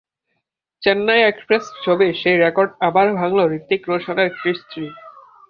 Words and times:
Chennai 0.83 1.21
Express 1.23 1.63
ছবির 1.83 2.11
সেই 2.21 2.37
record 2.37 2.71
আবার 2.87 3.07
ভাঙল 3.15 3.39
হূতিক 3.51 3.81
রোশনের 3.89 4.29
কৃষ 4.35 4.59
থ্রি। 4.69 4.85